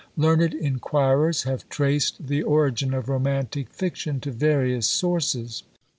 [0.17, 5.61] Learned inquirers have traced the origin of romantic fiction to various sources.